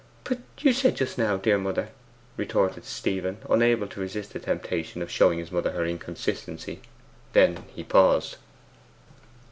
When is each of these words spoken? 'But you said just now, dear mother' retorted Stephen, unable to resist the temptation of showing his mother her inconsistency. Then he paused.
'But 0.23 0.39
you 0.57 0.73
said 0.73 0.95
just 0.95 1.19
now, 1.19 1.37
dear 1.37 1.59
mother' 1.59 1.89
retorted 2.35 2.85
Stephen, 2.85 3.37
unable 3.47 3.85
to 3.85 3.99
resist 3.99 4.33
the 4.33 4.39
temptation 4.39 5.03
of 5.03 5.11
showing 5.11 5.37
his 5.37 5.51
mother 5.51 5.73
her 5.73 5.85
inconsistency. 5.85 6.81
Then 7.33 7.65
he 7.75 7.83
paused. 7.83 8.37